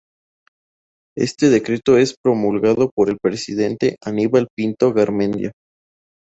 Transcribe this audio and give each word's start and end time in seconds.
Este 1.15 1.49
decreto 1.51 1.95
es 1.99 2.15
promulgado 2.19 2.89
por 2.89 3.11
el 3.11 3.19
presidente 3.21 3.97
Aníbal 4.03 4.47
Pinto 4.57 4.91
Garmendia. 4.93 5.51